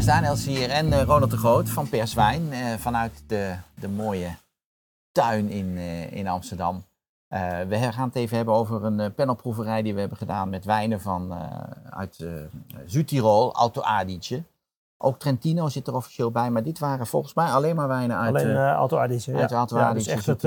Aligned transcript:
Lars 0.00 0.12
Daniels 0.12 0.44
hier 0.44 0.70
en 0.70 0.86
uh, 0.86 1.02
Ronald 1.02 1.30
de 1.30 1.36
Groot 1.36 1.70
van 1.70 1.88
Perswijn 1.88 2.42
uh, 2.52 2.74
vanuit 2.78 3.22
de, 3.26 3.54
de 3.74 3.88
mooie 3.88 4.28
tuin 5.12 5.50
in, 5.50 5.66
uh, 5.66 6.12
in 6.12 6.28
Amsterdam. 6.28 6.84
we 7.68 7.88
gaan 7.92 8.06
het 8.06 8.16
even 8.16 8.36
hebben 8.36 8.54
over 8.54 8.84
een 8.84 9.14
panelproeverij 9.14 9.82
die 9.82 9.94
we 9.94 10.00
hebben 10.00 10.18
gedaan 10.18 10.48
met 10.48 10.64
wijnen 10.64 11.00
van, 11.00 11.34
uit 11.90 12.26
Zuid-Tirol, 12.86 13.54
Alto 13.54 13.80
Adige. 13.80 14.42
Ook 14.96 15.18
Trentino 15.18 15.68
zit 15.68 15.86
er 15.86 15.94
officieel 15.94 16.30
bij, 16.30 16.50
maar 16.50 16.62
dit 16.62 16.78
waren 16.78 17.06
volgens 17.06 17.34
mij 17.34 17.50
alleen 17.50 17.76
maar 17.76 17.88
wijnen 17.88 18.16
uit 18.16 18.34
Alleen 18.34 18.56
Alto 18.56 18.98
Adige, 18.98 19.34
uit 19.34 19.50
ja. 19.50 19.58
Alto 19.58 19.76
ja, 19.76 19.88
Adige, 19.88 20.04
dus 20.04 20.14
echt 20.14 20.26
het, 20.26 20.42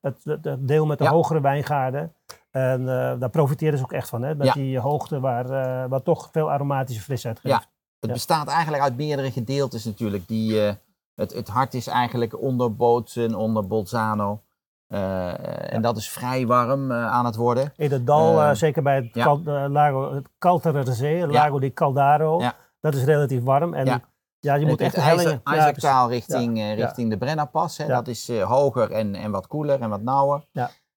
het, 0.00 0.24
het, 0.24 0.68
deel 0.68 0.86
met 0.86 0.98
de 0.98 1.08
hogere 1.08 1.40
wijngaarden. 1.40 2.14
En 2.50 2.84
daar 3.18 3.30
profiteren 3.30 3.78
ze 3.78 3.84
ook 3.84 3.92
echt 3.92 4.08
van, 4.08 4.22
hè? 4.22 4.34
met 4.34 4.52
die 4.52 4.78
hoogte 4.78 5.20
waar, 5.20 5.48
waar 5.88 6.02
toch 6.02 6.28
veel 6.32 6.50
aromatische 6.50 7.02
frisheid 7.02 7.40
geeft. 7.40 7.70
Het 8.02 8.12
bestaat 8.12 8.48
eigenlijk 8.48 8.82
uit 8.82 8.96
meerdere 8.96 9.30
gedeeltes 9.30 9.84
natuurlijk. 9.84 10.28
Die, 10.28 10.66
uh, 10.66 10.72
het, 11.14 11.32
het 11.32 11.48
hart 11.48 11.74
is 11.74 11.86
eigenlijk 11.86 12.40
onder 12.40 12.74
Bootsen, 12.74 13.34
onder 13.34 13.66
Bolzano. 13.66 14.42
Uh, 14.88 15.72
en 15.72 15.82
dat 15.82 15.96
is 15.96 16.10
vrij 16.10 16.46
warm 16.46 16.90
uh, 16.90 17.06
aan 17.06 17.24
het 17.24 17.36
worden. 17.36 17.72
In 17.76 17.90
het 17.90 18.06
dal, 18.06 18.56
zeker 18.56 18.82
bij 18.82 18.96
het, 18.96 19.08
ja. 19.12 19.24
Cal, 19.24 19.42
Lago, 19.68 20.14
het 20.14 20.28
Caltere 20.38 20.92
Zee, 20.92 21.26
Lago 21.26 21.58
di 21.58 21.72
Caldaro, 21.72 22.40
ja. 22.40 22.54
dat 22.80 22.94
is 22.94 23.04
relatief 23.04 23.42
warm. 23.42 23.74
En 23.74 24.02
ja, 24.40 24.54
je 24.54 24.66
moet 24.66 24.70
het, 24.70 24.80
echt 24.80 24.94
de 24.94 25.00
hellingen... 25.00 25.40
IJzertaal 25.44 26.08
richting, 26.08 26.74
richting 26.74 27.10
de 27.10 27.18
Brennerpas, 27.18 27.76
hè, 27.76 27.86
dat 27.86 28.08
is 28.08 28.40
hoger 28.40 28.90
en, 28.90 29.14
en 29.14 29.30
wat 29.30 29.46
koeler 29.46 29.80
en 29.80 29.88
wat 29.88 30.02
nauwer. 30.02 30.44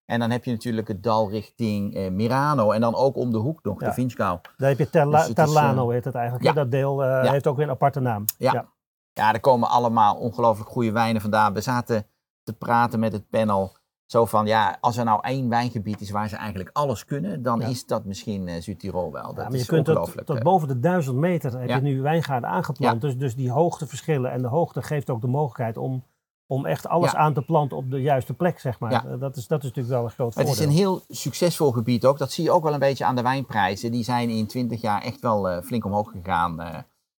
En 0.05 0.19
dan 0.19 0.31
heb 0.31 0.43
je 0.43 0.51
natuurlijk 0.51 0.87
het 0.87 1.03
dal 1.03 1.29
richting 1.29 1.95
eh, 1.95 2.11
Mirano 2.11 2.71
en 2.71 2.81
dan 2.81 2.95
ook 2.95 3.15
om 3.15 3.31
de 3.31 3.37
hoek 3.37 3.63
nog, 3.63 3.79
ja. 3.81 3.87
de 3.87 3.93
Vinschgau. 3.93 4.39
Daar 4.57 4.69
heb 4.69 4.77
je 4.77 4.89
Terla 4.89 5.25
dus 5.25 5.33
Terlano, 5.33 5.87
uh, 5.87 5.93
heet 5.93 6.05
het 6.05 6.15
eigenlijk. 6.15 6.45
Ja. 6.45 6.53
Dat 6.53 6.71
deel 6.71 7.03
uh, 7.03 7.23
ja. 7.23 7.31
heeft 7.31 7.47
ook 7.47 7.55
weer 7.55 7.65
een 7.65 7.71
aparte 7.71 7.99
naam. 7.99 8.25
Ja. 8.37 8.53
ja. 8.53 8.73
Ja. 9.13 9.33
er 9.33 9.39
komen 9.39 9.69
allemaal 9.69 10.15
ongelooflijk 10.15 10.69
goede 10.69 10.91
wijnen 10.91 11.21
vandaan. 11.21 11.53
We 11.53 11.61
zaten 11.61 12.05
te 12.43 12.53
praten 12.53 12.99
met 12.99 13.13
het 13.13 13.29
panel. 13.29 13.75
Zo 14.05 14.25
van, 14.25 14.45
ja, 14.45 14.77
als 14.79 14.97
er 14.97 15.05
nou 15.05 15.19
één 15.21 15.49
wijngebied 15.49 16.01
is 16.01 16.11
waar 16.11 16.29
ze 16.29 16.35
eigenlijk 16.35 16.69
alles 16.73 17.05
kunnen, 17.05 17.41
dan 17.41 17.61
is 17.61 17.85
dat 17.85 18.05
misschien 18.05 18.47
uh, 18.47 18.61
Zuid-Tirol 18.61 19.11
wel. 19.11 19.23
Dat 19.23 19.35
ja, 19.35 19.43
maar 19.43 19.51
je 19.51 19.57
is 19.57 19.65
kunt 19.65 19.85
tot, 19.85 20.25
tot 20.25 20.43
boven 20.43 20.67
de 20.67 20.79
duizend 20.79 21.15
meter 21.15 21.59
heb 21.59 21.69
je 21.69 21.81
nu 21.81 22.01
wijngaarden 22.01 22.49
aangeplant. 22.49 23.01
Dus, 23.01 23.17
dus 23.17 23.35
die 23.35 23.51
hoogteverschillen 23.51 24.31
en 24.31 24.41
de 24.41 24.47
hoogte 24.47 24.81
geeft 24.81 25.09
ook 25.09 25.21
de 25.21 25.27
mogelijkheid 25.27 25.77
om 25.77 26.03
om 26.47 26.65
echt 26.65 26.87
alles 26.87 27.11
ja. 27.11 27.17
aan 27.17 27.33
te 27.33 27.41
planten 27.41 27.77
op 27.77 27.91
de 27.91 28.01
juiste 28.01 28.33
plek, 28.33 28.59
zeg 28.59 28.79
maar. 28.79 28.91
Ja. 28.91 29.17
Dat, 29.17 29.35
is, 29.35 29.47
dat 29.47 29.59
is 29.59 29.65
natuurlijk 29.65 29.95
wel 29.95 30.03
een 30.03 30.09
groot 30.09 30.33
voordeel. 30.33 30.51
Het 30.51 30.61
is 30.61 30.65
een 30.65 30.71
heel 30.71 31.01
succesvol 31.09 31.71
gebied 31.71 32.05
ook. 32.05 32.17
Dat 32.17 32.31
zie 32.31 32.43
je 32.43 32.51
ook 32.51 32.63
wel 32.63 32.73
een 32.73 32.79
beetje 32.79 33.05
aan 33.05 33.15
de 33.15 33.21
wijnprijzen. 33.21 33.91
Die 33.91 34.03
zijn 34.03 34.29
in 34.29 34.47
20 34.47 34.81
jaar 34.81 35.01
echt 35.01 35.21
wel 35.21 35.51
uh, 35.51 35.61
flink 35.61 35.85
omhoog 35.85 36.11
gegaan. 36.11 36.61
Uh, 36.61 36.77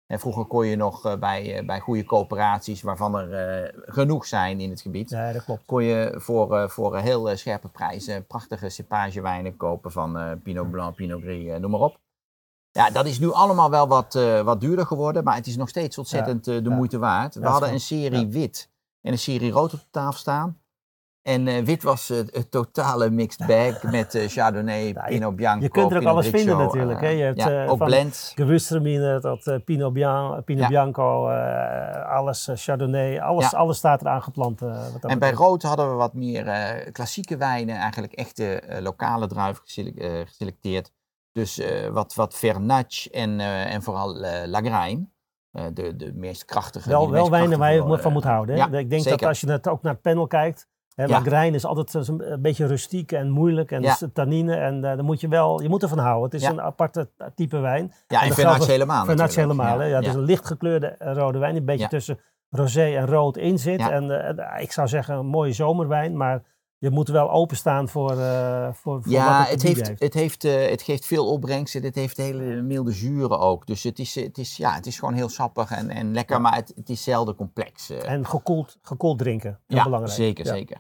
en 0.08 0.20
vroeger 0.20 0.46
kon 0.46 0.66
je 0.68 0.76
nog 0.76 1.06
uh, 1.06 1.16
bij, 1.16 1.64
bij 1.66 1.80
goede 1.80 2.04
coöperaties, 2.04 2.82
waarvan 2.82 3.16
er 3.16 3.74
genoeg 3.86 4.26
zijn 4.26 4.60
in 4.60 4.70
het 4.70 4.82
gebied, 4.82 5.10
ja, 5.10 5.32
dat 5.32 5.44
klopt. 5.44 5.66
kon 5.66 5.84
je 5.84 6.14
voor, 6.18 6.70
voor 6.70 6.98
heel 6.98 7.38
scherpe 7.38 7.68
prijzen 7.68 8.26
prachtige 8.26 8.70
cepagewijnen 8.70 9.58
kopen 9.58 9.92
van 9.92 10.40
Pinot 10.44 10.72
Blanc, 10.72 10.96
Pinot 10.96 11.22
Gris, 11.22 11.60
noem 11.60 11.72
maar 11.72 11.80
op. 11.80 12.00
Ja, 12.72 12.90
dat 12.90 13.06
is 13.06 13.20
nu 13.20 13.32
allemaal 13.32 13.70
wel 13.70 13.88
wat, 13.88 14.14
wat 14.44 14.62
duurder 14.62 14.86
geworden, 14.86 15.24
maar 15.24 15.36
het 15.36 15.48
is 15.48 15.56
nog 15.56 15.70
steeds 15.70 15.98
ontzettend 15.98 16.46
de 16.46 16.70
moeite 16.70 16.98
waard. 16.98 17.36
We 17.36 17.48
hadden 17.48 17.72
een 17.72 17.80
serie 17.80 18.28
wit 18.28 18.70
en 19.06 19.12
een 19.12 19.20
serie 19.20 19.52
rood 19.52 19.74
op 19.74 19.80
de 19.80 19.86
tafel 19.92 20.20
staan. 20.20 20.60
En 21.22 21.48
uh, 21.48 21.64
wit 21.64 21.84
was 21.84 22.12
uh, 22.12 22.18
het 22.18 22.52
totale 22.52 23.10
mixed 23.10 23.48
bag 23.52 23.84
met 23.84 24.16
uh, 24.16 24.28
Chardonnay, 24.28 24.88
ja, 24.88 25.04
Pinot 25.06 25.36
Bianco, 25.36 25.64
Je 25.64 25.70
kunt 25.70 25.92
er 25.92 25.98
ook 25.98 26.00
Pinot 26.00 26.14
alles 26.14 26.28
vinden 26.28 26.58
natuurlijk. 26.58 27.00
hè? 27.00 27.08
Je 27.08 27.24
hebt, 27.24 27.38
ja, 27.38 27.66
ook 27.66 27.78
van 27.78 27.88
blend. 27.88 28.32
Gewürztraminer 28.36 29.22
tot 29.22 29.66
Pinot, 29.66 29.94
Bian, 29.94 30.44
Pinot 30.44 30.64
ja. 30.64 30.68
Bianco, 30.70 31.28
alles, 32.04 32.50
Chardonnay, 32.54 33.20
alles, 33.20 33.54
alles 33.54 33.78
staat 33.78 34.02
er 34.02 34.08
aangeplant. 34.08 34.62
en 35.02 35.20
bij 35.20 35.32
rood 35.32 35.64
hadden 35.64 35.90
we 35.90 35.96
wat 35.96 36.14
meer 36.14 36.44
klassieke 36.92 37.38
wijnen, 37.38 37.76
eigenlijk 37.76 38.14
echte 38.14 38.62
lokale 38.80 39.28
druiven 39.28 39.64
geselecteerd. 39.66 40.92
Dus 41.32 41.62
wat, 41.92 42.14
wat 42.14 42.36
Vernatsch 42.36 43.06
en, 43.06 43.40
en 43.40 43.84
vooral 43.84 44.16
Lagrein. 44.48 45.15
Uh, 45.56 45.64
de, 45.74 45.96
de 45.96 46.12
meest 46.14 46.46
krachtige. 46.46 46.90
Wel, 46.90 47.12
wel 47.12 47.30
wijnen 47.30 47.60
waar 47.60 47.74
je 47.74 47.98
van 48.00 48.14
moet 48.14 48.24
houden. 48.24 48.56
Hè? 48.56 48.62
Ja, 48.66 48.78
ik 48.78 48.90
denk 48.90 49.02
zeker. 49.02 49.20
dat 49.20 49.28
als 49.28 49.42
je 49.42 49.52
het 49.52 49.68
ook 49.68 49.82
naar 49.82 49.94
het 49.94 50.02
panel 50.02 50.28
kijkt. 50.28 50.68
Hè, 50.96 51.04
Ja. 51.04 51.10
Lagrijn 51.10 51.54
is 51.54 51.66
altijd 51.66 51.94
een, 52.08 52.42
beetje 52.42 52.66
rustiek 52.66 53.12
en 53.12 53.30
moeilijk 53.30 53.72
en 53.72 53.82
Ja. 53.82 53.96
dus 54.00 54.10
tannine. 54.14 54.56
En 54.56 54.76
uh, 54.76 54.82
dan 54.82 55.06
moet 55.06 55.22
je 55.22 55.28
wel, 55.28 55.62
je 55.62 55.70
moet 55.70 55.84
ervan 55.84 55.98
houden. 55.98 56.24
Het 56.24 56.34
is 56.34 56.42
Ja. 56.42 56.50
een 56.50 56.62
aparte 56.62 57.10
type 57.36 57.58
wijn. 57.58 57.94
Ja, 58.08 58.22
en 58.24 58.32
geldt- 58.32 58.66
helemaal. 58.68 59.06
Natuurlijk. 59.06 59.36
helemaal. 59.36 59.82
Ja, 59.84 59.96
Het 59.96 60.06
is 60.06 60.12
ja. 60.12 60.18
een 60.18 60.24
lichtgekleurde 60.26 60.88
eh, 60.88 61.14
rode 61.14 61.38
wijn. 61.38 61.52
die 61.52 61.60
Een 61.60 61.66
beetje 61.66 61.88
tussen 61.88 62.20
rosé 62.50 62.84
en 62.96 63.06
rood 63.06 63.38
in 63.38 63.60
zit. 63.60 63.80
En 63.90 64.38
eh, 64.38 64.62
ik 64.62 64.72
zou 64.72 64.88
zeggen 64.88 65.16
een 65.16 65.26
mooie 65.26 65.54
zomerwijn. 65.54 66.18
Maar 66.18 66.44
je 66.86 66.92
moet 66.92 67.08
wel 67.08 67.32
openstaan 67.32 67.90
voor, 67.90 68.12
eh 68.20 68.74
voor, 68.74 69.04
voor 69.04 69.12
Ja, 69.12 69.38
wat 69.38 69.50
het, 69.50 69.50
het, 69.52 69.62
heeft, 69.62 70.00
het, 70.00 70.14
heeft, 70.14 70.44
eh, 70.44 70.70
het 70.70 70.82
geeft 70.82 71.06
veel 71.06 71.28
opbrengsten. 71.32 71.84
Het 71.84 71.96
heeft 71.96 72.18
hele 72.18 72.62
milde 72.62 72.92
zuren 72.92 73.40
ook. 73.40 73.68
Dus 73.68 73.84
het 73.84 74.00
is, 74.00 74.16
het 74.16 74.38
is, 74.38 74.58
ja, 74.58 74.74
het 74.74 74.86
is 74.86 75.00
gewoon 75.00 75.14
heel 75.14 75.30
sappig 75.30 75.72
en, 75.72 75.90
en 75.90 76.14
lekker, 76.14 76.42
maar 76.42 76.56
het, 76.56 76.74
het 76.76 76.90
is 76.90 77.04
zelden 77.04 77.36
complex. 77.36 77.90
eh. 77.90 78.10
En 78.12 78.26
gekoeld, 78.26 78.78
gekoeld 78.82 79.18
drinken. 79.20 79.60
Heel 79.68 79.78
ja, 79.78 79.84
belangrijk. 79.84 80.16
zeker, 80.16 80.46
Ja. 80.46 80.54
zeker. 80.54 80.78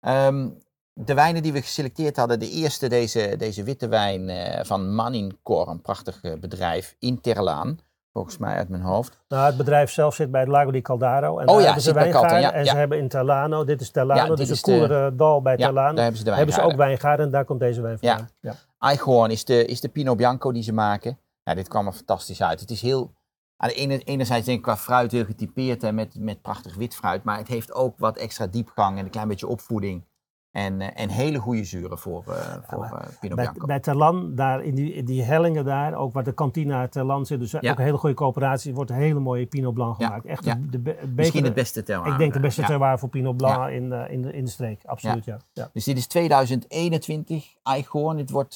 Ehm, 0.00 0.48
de 0.92 1.14
wijnen 1.14 1.42
die 1.42 1.52
we 1.52 1.62
geselecteerd 1.62 2.16
hadden, 2.16 2.38
de 2.38 2.50
eerste, 2.50 2.88
deze, 2.88 3.34
deze 3.38 3.62
witte 3.62 3.88
wijn 3.88 4.30
van 4.66 4.94
Manincor, 4.94 5.68
een 5.68 5.80
prachtig 5.80 6.20
bedrijf 6.40 6.96
in 6.98 7.20
Terlaan, 7.20 7.78
volgens 8.12 8.38
mij 8.38 8.54
uit 8.56 8.68
mijn 8.68 8.82
hoofd. 8.82 9.18
Nou, 9.28 9.46
het 9.46 9.56
bedrijf 9.56 9.90
zelf 9.90 10.14
zit 10.14 10.30
bij 10.30 10.40
het 10.40 10.48
Lago 10.48 10.70
di 10.70 10.80
Caldaro. 10.82 11.38
En 11.38 11.48
Oh 11.48 11.52
daar 11.52 11.56
ja, 11.58 11.64
hebben 11.64 11.82
ze 11.82 11.92
wijngaarden. 11.92 12.40
ja, 12.40 12.52
en 12.52 12.64
ja. 12.64 12.70
ze 12.70 12.76
hebben 12.76 12.98
in 12.98 13.08
Terlano, 13.08 13.64
dit 13.64 13.80
is 13.80 13.90
Terlano, 13.90 14.20
Ja, 14.22 14.28
dit 14.28 14.36
dus 14.36 14.50
is 14.50 14.62
een 14.66 14.72
de- 14.72 14.78
koelere 14.78 15.14
dal 15.14 15.42
bij 15.42 15.56
Ja, 15.56 15.64
Terlano. 15.64 15.94
daar 15.94 16.02
hebben 16.02 16.18
ze 16.18 16.24
de 16.24 16.34
hebben 16.34 16.54
ze 16.54 16.60
ook 16.62 16.76
wijngaarden. 16.76 17.26
en 17.26 17.32
daar 17.32 17.44
komt 17.44 17.60
deze 17.60 17.80
wijn 17.80 17.98
vandaan. 17.98 18.28
Ja. 18.40 18.54
Eichhorn 18.78 19.30
is 19.30 19.44
de, 19.44 19.64
is 19.64 19.80
de 19.80 19.88
Pinot 19.88 20.16
Bianco 20.16 20.52
die 20.52 20.62
ze 20.62 20.72
maken. 20.72 21.18
Ja, 21.42 21.54
dit 21.54 21.68
kwam 21.68 21.86
er 21.86 21.92
fantastisch 21.92 22.42
uit. 22.42 22.60
Het 22.60 22.70
is 22.70 22.82
heel, 22.82 23.12
aan 23.56 23.68
de 23.68 23.74
ene, 23.74 23.98
enerzijds 23.98 24.46
denk 24.46 24.58
ik 24.58 24.64
qua 24.64 24.76
fruit 24.76 25.12
heel 25.12 25.24
getypeerd 25.24 25.82
hè, 25.82 25.92
met, 25.92 26.14
met 26.18 26.42
prachtig 26.42 26.74
wit 26.74 26.94
fruit. 26.94 27.24
Maar 27.24 27.38
het 27.38 27.48
heeft 27.48 27.72
ook 27.72 27.98
wat 27.98 28.16
extra 28.16 28.46
diepgang 28.46 28.98
en 28.98 29.04
een 29.04 29.10
klein 29.10 29.28
beetje 29.28 29.46
opvoeding. 29.46 30.04
En, 30.50 30.80
eh, 30.80 31.02
en 31.02 31.08
hele 31.08 31.38
goede 31.38 31.64
zuren 31.64 31.98
voor, 31.98 32.24
eh, 32.26 32.56
voor 32.62 32.84
eh, 32.84 32.90
Pinot 33.20 33.36
Bij, 33.36 33.44
Bianco. 33.44 33.66
bij 33.66 33.80
Terlan, 33.80 34.34
daar 34.34 34.64
in 34.64 34.74
die, 34.74 34.92
in 34.92 35.04
die 35.04 35.22
hellingen 35.22 35.64
daar, 35.64 35.94
ook 35.94 36.12
waar 36.12 36.24
de 36.24 36.32
kantina 36.32 36.88
Terlan 36.88 37.26
zit, 37.26 37.40
dus 37.40 37.50
Ja. 37.50 37.58
ook 37.70 37.78
een 37.78 37.84
hele 37.84 37.96
goede 37.96 38.14
coöperatie, 38.14 38.74
wordt 38.74 38.90
een 38.90 38.96
hele 38.96 39.20
mooie 39.20 39.46
Pinot 39.46 39.74
Blanc 39.74 39.98
Ja, 40.00 40.06
gemaakt. 40.06 40.26
Echt 40.26 40.44
ja. 40.44 40.58
de, 40.70 40.82
de, 40.82 40.96
Misschien 41.14 41.44
het 41.44 41.54
beste 41.54 41.82
terroir. 41.82 42.12
Ik 42.12 42.18
denk 42.18 42.32
de 42.32 42.40
beste 42.40 42.60
ja. 42.60 42.66
terroir 42.66 42.98
voor 42.98 43.08
Pinot 43.08 43.36
Blanc 43.36 43.68
in, 43.70 43.92
in, 43.92 44.22
de, 44.22 44.32
in 44.32 44.44
de 44.44 44.50
streek, 44.50 44.80
absoluut 44.84 45.24
ja. 45.24 45.36
ja. 45.52 45.70
Dus 45.72 45.84
dit 45.84 45.96
is 45.96 46.06
2021, 46.06 47.54
Eichhorn. 47.62 48.16
Dit 48.16 48.30
wordt 48.30 48.54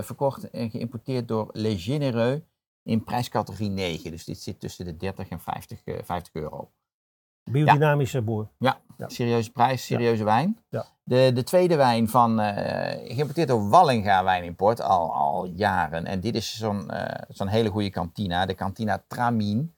verkocht 0.00 0.50
en 0.50 0.70
geïmporteerd 0.70 1.28
door 1.28 1.48
Les 1.52 1.84
Généreux 1.84 2.40
in 2.82 3.04
prijscategorie 3.04 3.70
9. 3.70 4.10
Dus 4.10 4.24
dit 4.24 4.40
zit 4.40 4.60
tussen 4.60 4.84
de 4.84 4.96
30 4.96 5.28
en 5.28 5.40
50, 5.40 5.80
eh, 5.84 5.94
50 6.04 6.34
euro. 6.34 6.70
Biodynamische 7.50 8.22
boer. 8.22 8.48
Ja, 8.58 8.80
Ja. 9.02 9.08
serieuze 9.14 9.50
prijs, 9.50 9.84
serieuze 9.84 10.24
wijn. 10.24 10.58
Ja. 10.68 10.84
De, 11.04 11.30
de 11.34 11.42
tweede 11.42 11.76
wijn 11.76 12.08
van, 12.08 12.40
eh 12.40 13.14
geïmporteerd 13.14 13.48
door 13.48 13.68
Wallinga 13.68 14.24
Wijnimport 14.24 14.82
al, 14.82 15.14
al 15.14 15.44
jaren. 15.44 16.06
En 16.06 16.20
dit 16.20 16.34
is 16.34 16.58
zo'n 16.58 16.90
eh, 16.90 17.22
zo'n 17.28 17.46
hele 17.48 17.68
goede 17.68 17.90
kantina, 17.90 18.46
de 18.46 18.54
kantina 18.54 19.02
Tramin. 19.08 19.74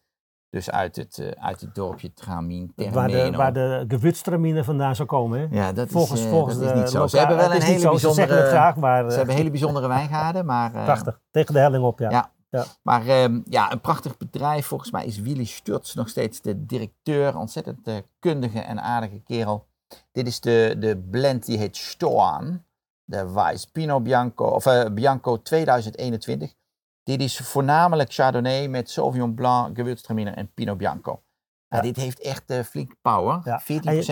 Dus 0.51 0.71
uit 0.71 0.97
het, 0.97 1.19
eh, 1.19 1.45
uit 1.45 1.61
het 1.61 1.75
dorpje 1.75 2.13
Tramin, 2.13 2.73
Waar 2.93 3.09
de, 3.09 3.31
waar 3.31 3.53
de 3.53 3.85
gewürztramine 3.89 4.65
vandaan 4.65 4.97
zou 4.97 5.09
komen. 5.09 5.41
Hè? 5.41 5.47
Ja, 5.51 5.73
dat 5.73 5.89
volgens 5.89 6.21
is, 6.21 6.27
eh, 6.27 6.33
volgens 6.33 6.59
dat 6.59 6.75
is 6.75 6.81
niet 6.81 6.91
zo. 6.91 7.07
Ze 7.07 7.19
hebben 7.19 7.37
wel 7.37 7.55
een 7.55 7.63
hele 7.63 7.79
Ze 7.79 7.89
bijzondere, 7.89 8.47
graag, 8.47 8.77
maar 8.77 9.11
ze 9.11 9.17
hebben 9.17 9.35
hele 9.35 9.51
bijzondere 9.51 9.89
wijngaarden, 9.89 10.47
maar... 10.47 10.71
prachtig. 10.71 11.21
Tegen 11.31 11.55
de 11.55 11.61
helling 11.61 11.85
op, 11.85 11.99
ja. 11.99 12.11
Ja. 12.11 12.33
Ja. 12.55 12.65
Maar 12.83 13.07
ehm, 13.07 13.41
ja, 13.45 13.73
een 13.73 13.81
prachtig 13.81 14.17
bedrijf. 14.17 14.67
Volgens 14.67 14.91
mij 14.91 15.05
is 15.05 15.19
Willy 15.19 15.45
Sturts 15.45 15.95
nog 15.95 16.09
steeds 16.09 16.41
de 16.41 16.67
directeur. 16.67 17.37
Ontzettend 17.39 17.87
eh, 17.87 17.97
kundige 18.19 18.61
en 18.61 18.83
aardige 18.83 19.21
kerel. 19.25 19.67
Dit 20.13 20.27
is 20.27 20.41
de, 20.41 20.77
de 20.79 20.97
blend 21.11 21.47
die 21.47 21.59
heet 21.59 21.77
Stoan. 21.77 22.65
De 23.05 23.33
Weiss 23.33 23.67
Pinot 23.67 24.03
Bianco, 24.03 24.45
of 24.47 24.67
eh, 24.67 24.91
Bianco 24.93 25.43
2021. 25.43 26.55
Dit 27.03 27.21
is 27.21 27.37
voornamelijk 27.39 28.13
Chardonnay 28.13 28.67
met 28.69 28.91
Sauvignon 28.91 29.35
Blanc, 29.35 29.77
Gewürztraminer 29.77 30.35
en 30.35 30.53
Pinot 30.55 30.79
Bianco. 30.79 31.23
Ja, 31.69 31.77
Ja. 31.77 31.83
dit 31.83 31.97
heeft 31.97 32.21
echt 32.21 32.51
eh, 32.51 32.61
flink 32.63 32.93
power. 33.03 33.41
Ja. 33.45 33.63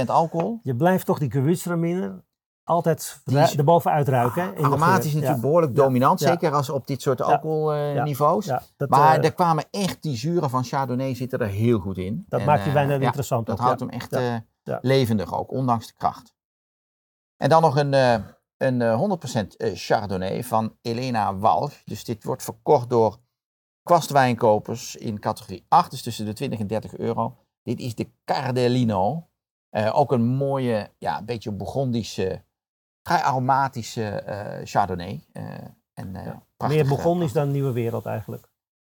14% 0.02 0.06
alcohol. 0.06 0.60
Je 0.62 0.76
blijft 0.76 1.06
toch 1.06 1.18
die 1.18 1.30
gewürztraminer 1.30 2.24
altijd 2.64 3.20
Die 3.24 3.38
is- 3.38 3.50
ru- 3.52 3.58
erboven 3.58 3.90
uitruiken. 3.90 4.42
hè, 4.42 4.48
in 4.48 4.54
de 4.54 4.62
Aromatisch 4.62 4.88
geur. 4.96 5.04
natuurlijk 5.14 5.34
Ja. 5.34 5.40
behoorlijk 5.40 5.74
dominant. 5.74 6.20
Ja. 6.20 6.28
Zeker 6.28 6.52
als 6.52 6.70
op 6.70 6.86
dit 6.86 7.02
soort 7.02 7.22
alcoholniveaus. 7.22 8.44
Ja, 8.46 8.62
Maar 8.88 9.18
eh, 9.18 9.24
er 9.24 9.32
kwamen 9.34 9.64
echt 9.70 10.02
die 10.02 10.16
zuren 10.16 10.50
van 10.50 10.64
Chardonnay 10.64 11.14
zitten 11.14 11.38
er 11.38 11.46
heel 11.48 11.78
goed 11.78 11.98
in. 11.98 12.24
dat 12.28 12.40
En, 12.40 12.46
maakt 12.46 12.64
die 12.64 12.72
wijn 12.72 12.88
ja, 12.88 12.98
interessant. 12.98 13.46
Dat 13.46 13.58
houdt 13.58 13.80
hem 13.80 13.88
echt 13.88 14.12
eh, 14.12 14.34
levendig 14.80 15.34
ook, 15.34 15.50
ondanks 15.50 15.86
de 15.86 15.92
kracht. 15.96 16.34
En 17.36 17.48
dan 17.48 17.62
nog 17.62 17.76
een, 17.76 17.94
eh, 17.94 18.14
een 18.56 18.82
eh, 18.82 18.94
100% 18.96 19.56
eh, 19.56 19.70
Chardonnay 19.74 20.44
van 20.44 20.76
Elena 20.82 21.36
Walch. 21.36 21.82
Dus 21.84 22.04
dit 22.04 22.24
wordt 22.24 22.42
verkocht 22.42 22.90
door 22.90 23.18
kwastwijnkopers 23.82 24.96
in 24.96 25.18
categorie 25.18 25.64
8, 25.68 25.90
dus 25.90 26.02
tussen 26.02 26.24
de 26.24 26.32
20 26.32 26.58
en 26.58 26.66
30 26.66 26.96
euro. 26.96 27.36
Dit 27.62 27.80
is 27.80 27.94
de 27.94 28.10
Cardellino. 28.24 29.26
Uh, 29.76 29.98
ook 29.98 30.12
een 30.12 30.24
mooie, 30.26 30.90
ja, 30.98 31.18
een 31.18 31.24
beetje 31.24 31.52
Burgondische, 31.52 32.44
vrij 33.02 33.22
aromatische 33.22 34.24
uh, 34.28 34.66
Chardonnay. 34.66 35.24
Uh, 35.32 35.44
en, 35.94 36.12
ja. 36.12 36.68
Meer 36.68 36.86
Burgondisch 36.86 37.32
dan 37.32 37.50
Nieuwe 37.50 37.72
Wereld 37.72 38.06
eigenlijk. 38.06 38.50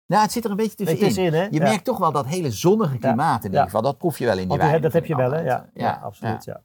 Nou, 0.07 0.23
het 0.23 0.33
zit 0.33 0.45
er 0.45 0.51
een 0.51 0.57
beetje 0.57 0.77
tussenin. 0.77 1.03
tussenin 1.03 1.33
hè? 1.33 1.47
Je 1.51 1.61
merkt 1.61 1.85
toch 1.85 1.99
wel 1.99 2.13
dat 2.13 2.27
hele 2.27 2.51
zonnige 2.51 2.99
klimaat 2.99 3.45
in 3.45 3.51
ieder 3.51 3.65
geval. 3.65 3.83
Dat 3.83 3.99
proef 3.99 4.19
je 4.19 4.25
wel 4.25 4.39
in 4.39 4.49
die 4.49 4.59
wijn. 4.59 4.83
Dat 4.83 4.93
heb 4.93 5.07
je 5.07 5.17
wel, 5.17 5.31
hè? 5.31 5.41
Ja, 5.41 5.71
ja, 5.75 6.01
absoluut. 6.03 6.45
Ja. 6.45 6.63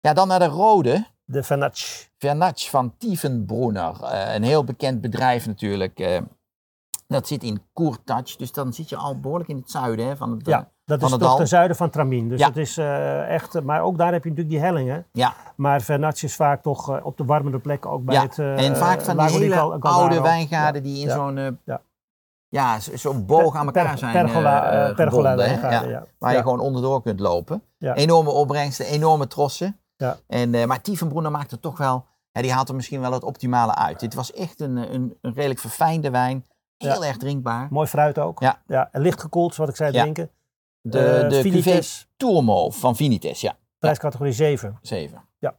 Ja. 0.00 0.12
dan 0.12 0.28
naar 0.28 0.38
de 0.38 0.46
rode. 0.46 1.06
De 1.24 1.42
Vernatsch. 1.42 2.06
Vernatsch 2.18 2.70
van 2.70 2.96
Tiefenbrunner. 2.96 3.96
Uh, 4.02 4.34
een 4.34 4.42
heel 4.42 4.64
bekend 4.64 5.00
bedrijf 5.00 5.46
natuurlijk. 5.46 6.00
Uh, 6.00 6.18
dat 7.08 7.26
zit 7.26 7.42
in 7.42 7.62
Courtouch, 7.74 8.36
dus 8.36 8.52
dan 8.52 8.72
zit 8.72 8.88
je 8.88 8.96
al 8.96 9.20
behoorlijk 9.20 9.50
in 9.50 9.56
het 9.56 9.70
zuiden 9.70 10.06
hè, 10.06 10.16
van 10.16 10.30
het 10.30 10.46
Ja, 10.46 10.68
dat 10.84 11.02
is 11.02 11.10
toch 11.10 11.36
ten 11.36 11.48
zuiden 11.48 11.76
van 11.76 11.90
Tramin. 11.90 12.28
Dus 12.28 12.40
ja. 12.40 12.46
het 12.46 12.56
is 12.56 12.78
uh, 12.78 13.34
echt, 13.34 13.62
maar 13.62 13.82
ook 13.82 13.98
daar 13.98 14.12
heb 14.12 14.24
je 14.24 14.30
natuurlijk 14.30 14.56
die 14.56 14.66
hellingen. 14.66 15.06
Ja. 15.12 15.34
Maar 15.56 15.80
Vernatsch 15.80 16.24
is 16.24 16.36
vaak 16.36 16.62
toch 16.62 17.02
op 17.02 17.16
de 17.16 17.24
warmere 17.24 17.58
plekken 17.58 17.90
ook 17.90 18.04
bij 18.04 18.14
ja. 18.14 18.22
het... 18.22 18.38
en 18.38 18.76
vaak 18.76 19.00
van 19.00 19.16
die 19.16 19.26
hele 19.26 19.80
oude 19.80 20.20
wijngaarden 20.20 20.82
die 20.82 21.04
in 21.04 21.10
zo'n 21.10 21.58
ja 21.64 21.80
ja, 22.48 22.80
zo'n 22.80 23.26
boog 23.26 23.56
aan 23.56 23.66
elkaar 23.66 23.98
zijn 23.98 24.12
pergola, 24.12 24.88
uh, 24.88 24.94
pergola 24.94 25.30
gebonden, 25.30 25.90
ja, 25.90 26.06
Waar 26.18 26.32
je 26.32 26.42
gewoon 26.42 26.60
onderdoor 26.60 27.02
kunt 27.02 27.20
lopen. 27.20 27.62
Enorme 27.78 28.30
opbrengsten, 28.30 28.86
enorme 28.86 29.26
trossen. 29.26 29.80
Ja. 29.96 30.16
En, 30.26 30.54
uh, 30.54 30.64
maar 30.64 30.80
Tiefenbroener 30.80 31.30
maakt 31.30 31.52
er 31.52 31.60
toch 31.60 31.78
wel, 31.78 32.04
die 32.32 32.52
haalt 32.52 32.68
er 32.68 32.74
misschien 32.74 33.00
wel 33.00 33.12
het 33.12 33.24
optimale 33.24 33.74
uit. 33.74 34.00
Dit 34.00 34.14
was 34.14 34.32
echt 34.32 34.60
een, 34.60 34.76
een, 34.76 35.16
een 35.20 35.32
redelijk 35.34 35.60
verfijnde 35.60 36.10
wijn. 36.10 36.46
Heel 36.78 37.04
erg 37.04 37.16
drinkbaar. 37.16 37.68
Mooi 37.70 37.86
fruit 37.86 38.18
ook. 38.18 38.40
Ja. 38.40 38.62
Ja, 38.66 38.88
en 38.92 39.00
licht 39.00 39.20
gekoeld, 39.20 39.56
wat 39.56 39.68
ik 39.68 39.76
zei, 39.76 39.92
drinken. 39.92 40.30
De, 40.80 41.20
uh, 41.24 41.30
de 41.30 41.40
Vinites. 41.40 42.08
Tourmo 42.16 42.70
van 42.70 42.96
Vinites, 42.96 43.40
ja. 43.40 43.56
Prijscategorie 43.78 44.32
7. 44.32 44.78
7. 44.82 45.24
Ja. 45.38 45.56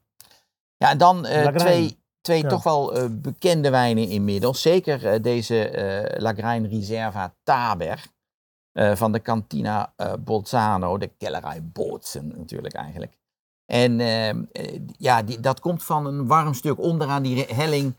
Ja, 0.77 0.89
en 0.89 0.97
dan 0.97 1.27
twee 1.55 1.97
Twee 2.21 2.45
toch 2.45 2.63
wel 2.63 2.97
uh, 2.97 3.05
bekende 3.11 3.69
wijnen 3.69 4.07
inmiddels. 4.07 4.61
Zeker 4.61 5.13
uh, 5.13 5.21
deze 5.21 6.15
Lagrein 6.17 6.67
Riserva 6.67 7.35
Taber 7.43 8.05
van 8.73 9.11
de 9.11 9.21
Cantina 9.21 9.93
Bolzano, 10.19 10.97
de 10.97 11.07
Kellerij 11.07 11.63
Bootsen 11.63 12.33
natuurlijk 12.37 12.73
eigenlijk. 12.73 13.17
En 13.65 13.99
ehm, 13.99 14.43
ja, 14.97 15.23
die, 15.23 15.39
dat 15.39 15.59
komt 15.59 15.83
van 15.83 16.05
een 16.05 16.27
warm 16.27 16.53
stuk 16.53 16.79
onderaan 16.79 17.23
die 17.23 17.45
helling 17.45 17.95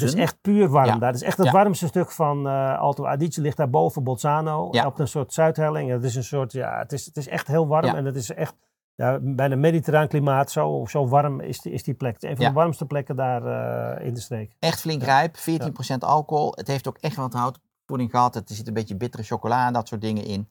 Het 0.00 0.14
is 0.14 0.14
echt 0.14 0.40
puur 0.40 0.68
warm 0.68 0.86
ja. 0.86 0.98
daar. 0.98 1.12
Het 1.12 1.20
is 1.20 1.26
echt 1.26 1.38
het 1.38 1.50
warmste 1.50 1.86
stuk 1.86 2.10
van 2.10 2.46
Alto 2.76 3.04
Adige 3.04 3.40
ligt 3.40 3.56
daar 3.56 3.70
boven 3.70 4.04
Bolzano. 4.04 4.68
Ja. 4.70 4.86
Op 4.86 4.98
een 4.98 5.08
soort 5.08 5.32
zuidhelling. 5.32 5.90
Het 5.90 6.04
is 6.04 6.14
een 6.14 6.24
soort, 6.24 6.52
ja, 6.52 6.78
het 6.78 6.92
is, 6.92 7.06
het 7.06 7.16
is 7.16 7.28
echt 7.28 7.46
heel 7.46 7.66
warm 7.66 7.94
en 7.94 8.04
het 8.04 8.16
is 8.16 8.30
echt 8.30 8.54
ja, 8.94 9.18
bijna 9.22 9.56
mediterraan 9.56 10.08
klimaat, 10.08 10.50
zo, 10.50 10.84
zo 10.88 11.08
warm 11.08 11.40
is 11.40 11.60
die, 11.60 11.72
is 11.72 11.82
die 11.82 11.94
plek. 11.94 12.12
Het 12.12 12.22
is 12.22 12.30
een 12.30 12.36
van 12.36 12.46
de 12.46 12.52
warmste 12.52 12.86
plekken 12.86 13.16
daar 13.16 13.42
uh, 13.98 14.06
in 14.06 14.14
de 14.14 14.20
streek. 14.20 14.56
Echt 14.58 14.80
flink 14.80 15.02
rijp, 15.02 15.36
14% 15.36 15.40
alcohol. 15.98 16.52
Het 16.56 16.66
heeft 16.66 16.88
ook 16.88 16.98
echt 16.98 17.16
wat 17.16 17.32
houtvoeding 17.32 18.10
gehad. 18.10 18.34
Er 18.34 18.42
zit 18.46 18.68
een 18.68 18.74
beetje 18.74 18.96
bittere 18.96 19.22
chocola 19.22 19.66
en 19.66 19.72
dat 19.72 19.88
soort 19.88 20.00
dingen 20.00 20.24
in. 20.24 20.48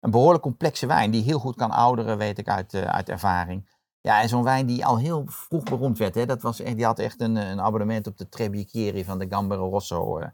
Een 0.00 0.10
behoorlijk 0.10 0.42
complexe 0.42 0.86
wijn 0.86 1.10
die 1.10 1.22
heel 1.22 1.38
goed 1.38 1.56
kan 1.56 1.70
ouderen, 1.70 2.18
weet 2.18 2.38
ik 2.38 2.48
uit, 2.48 2.74
uh, 2.74 2.82
uit 2.82 3.08
ervaring. 3.08 3.68
Ja, 4.02 4.22
en 4.22 4.28
zo'n 4.28 4.42
wijn 4.42 4.66
die 4.66 4.86
al 4.86 4.98
heel 4.98 5.24
vroeg 5.26 5.62
beroemd 5.62 5.98
werd. 5.98 6.14
Hè, 6.14 6.26
dat 6.26 6.42
was 6.42 6.60
echt, 6.60 6.76
die 6.76 6.84
had 6.84 6.98
echt 6.98 7.20
een, 7.20 7.36
een 7.36 7.60
abonnement 7.60 8.06
op 8.06 8.18
de 8.18 8.28
Trebbieri 8.28 9.04
van 9.04 9.18
de 9.18 9.26
Gambero 9.28 9.68
Rosso. 9.68 10.18
Uh, 10.18 10.26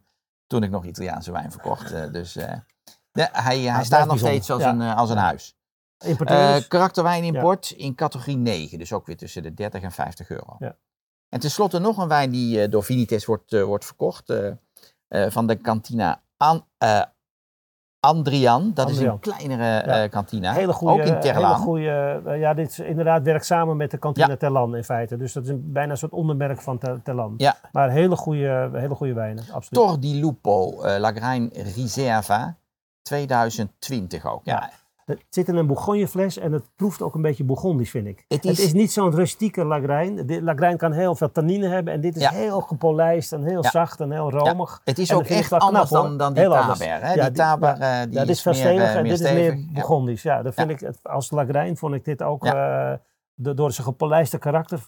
toen 0.46 0.62
ik 0.62 0.70
nog 0.70 0.84
Italiaanse 0.84 1.32
wijn 1.32 1.52
verkocht. 1.52 2.12
dus 2.12 2.32
de, 2.32 3.28
hij, 3.32 3.60
hij 3.60 3.84
staat 3.84 4.06
nog 4.06 4.18
steeds 4.18 4.50
als, 4.50 4.62
een, 4.62 4.80
als 4.80 5.10
een 5.10 5.16
huis. 5.16 5.56
Karakterwijn 6.68 7.24
import 7.24 7.70
in 7.70 7.94
categorie 7.94 8.36
9, 8.36 8.78
dus 8.78 8.92
ook 8.92 9.06
weer 9.06 9.16
tussen 9.16 9.42
de 9.42 9.54
30 9.54 9.82
en 9.82 9.92
50 9.92 10.30
euro. 10.30 10.56
Ja. 10.58 10.76
En 11.28 11.40
tenslotte 11.40 11.78
nog 11.78 11.98
een 11.98 12.08
wijn 12.08 12.30
die 12.30 12.68
door 12.68 12.84
Vinites 12.84 13.24
wordt, 13.24 13.60
wordt 13.60 13.84
verkocht, 13.84 14.32
van 15.08 15.46
de 15.46 15.56
kantina 15.56 16.22
An, 16.36 16.66
Andrian. 18.00 18.70
Dat 18.74 18.86
Andrian. 18.86 19.04
is 19.04 19.12
een 19.12 19.18
kleinere 19.18 19.86
ja. 19.86 20.06
kantina, 20.06 20.52
hele 20.52 20.72
goeie, 20.72 21.00
ook 21.00 21.06
in 21.06 21.20
Terlan. 21.20 21.50
Hele 21.50 21.62
goede, 21.62 22.22
ja, 22.38 22.54
dit 22.54 22.70
is 22.70 22.78
inderdaad 22.78 23.22
werkt 23.22 23.46
samen 23.46 23.76
met 23.76 23.90
de 23.90 23.98
kantina 23.98 24.28
ja. 24.28 24.36
Terlan 24.36 24.76
in 24.76 24.84
feite. 24.84 25.16
Dus 25.16 25.32
dat 25.32 25.42
is 25.42 25.48
een, 25.48 25.72
bijna 25.72 25.90
een 25.90 25.98
soort 25.98 26.12
ondermerk 26.12 26.60
van 26.60 26.78
Terlan. 27.02 27.34
Ja. 27.36 27.56
Maar 27.72 27.90
hele 27.90 28.16
goede, 28.16 28.70
hele 28.72 28.94
goede 28.94 29.12
wijnen, 29.12 29.44
absoluut. 29.52 29.88
Tor 29.88 30.00
di 30.00 30.20
Lupo, 30.20 30.86
Lagrein 30.98 31.50
Riserva, 31.74 32.56
2020 33.02 34.26
ook. 34.26 34.40
ja. 34.44 34.70
Het 35.08 35.24
zit 35.28 35.48
in 35.48 35.56
een 35.56 35.66
Bourgognefles 35.66 36.38
en 36.38 36.52
het 36.52 36.64
proeft 36.76 37.02
ook 37.02 37.14
een 37.14 37.22
beetje 37.22 37.44
Bourgondisch, 37.44 37.90
vind 37.90 38.06
ik. 38.06 38.24
Het 38.28 38.44
is, 38.44 38.50
het 38.50 38.66
is 38.66 38.72
niet 38.72 38.92
zo'n 38.92 39.14
rustieke 39.14 39.64
Lagrijn. 39.64 40.26
De 40.26 40.42
Lagrijn 40.42 40.76
kan 40.76 40.92
heel 40.92 41.14
veel 41.14 41.32
tannine 41.32 41.68
hebben 41.68 41.92
en 41.92 42.00
dit 42.00 42.16
is 42.16 42.26
heel 42.26 42.60
gepolijst 42.60 43.32
en 43.32 43.42
heel 43.42 43.64
zacht 43.64 44.00
en 44.00 44.12
heel 44.12 44.30
romig. 44.30 44.70
Ja. 44.70 44.80
Het 44.84 44.98
is 44.98 45.12
ook 45.12 45.24
echt 45.24 45.52
anders 45.52 45.88
knap, 45.88 46.02
dan, 46.02 46.16
dan 46.16 46.34
die 46.34 46.48
Taber. 46.48 46.76
Hè? 46.80 47.22
die 47.22 47.30
Taber 47.30 47.68
uh, 47.68 48.02
die 48.02 48.12
ja, 48.12 48.20
dit 48.20 48.28
is 48.28 48.42
veel 48.42 48.54
steviger 48.54 48.96
en 48.96 49.04
dit 49.04 49.20
is 49.20 49.32
meer 49.32 49.64
Bourgondisch. 49.72 50.22
Ja, 50.22 50.42
dat 50.42 50.54
vind 50.54 50.70
ik, 50.70 50.90
als 51.02 51.30
Lagrijn 51.30 51.76
vond 51.76 51.94
ik 51.94 52.04
dit 52.04 52.22
ook... 52.22 52.44
Uh, 52.44 52.92
de, 53.40 53.54
door 53.54 53.72
zijn 53.72 53.86
gepolijste 53.86 54.38
karakter 54.38 54.84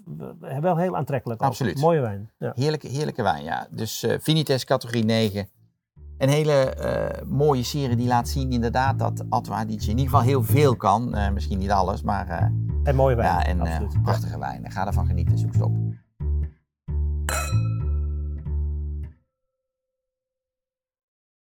wel 0.60 0.76
heel 0.76 0.96
aantrekkelijk. 0.96 1.40
Absoluut. 1.40 1.80
Mooie 1.80 2.00
wijn. 2.00 2.30
Ja. 2.38 2.52
Heerlijke, 2.54 2.88
heerlijke 2.88 3.22
wijn, 3.22 3.44
ja. 3.44 3.66
Dus 3.70 4.04
uh, 4.04 4.14
Vinites 4.18 4.64
categorie 4.64 5.04
9 5.04 5.48
een 6.20 6.28
hele 6.28 6.76
uh, 6.80 7.28
mooie 7.28 7.62
serie 7.62 7.96
die 7.96 8.06
laat 8.06 8.28
zien 8.28 8.50
inderdaad 8.50 8.98
dat 8.98 9.24
Adige 9.28 9.66
in 9.66 9.88
ieder 9.88 10.04
geval 10.04 10.20
heel 10.20 10.42
veel 10.42 10.76
kan. 10.76 11.16
Uh, 11.16 11.30
misschien 11.30 11.58
niet 11.58 11.70
alles, 11.70 12.02
maar... 12.02 12.28
Uh, 12.28 12.42
en 12.82 12.96
mooie 12.96 13.14
wijn, 13.14 13.28
ja, 13.28 13.44
en, 13.44 13.88
prachtige 14.02 14.38
wijn. 14.38 14.70
Ga 14.70 14.86
ervan 14.86 15.06
genieten, 15.06 15.38
zoek 15.38 15.62
op. 15.62 15.72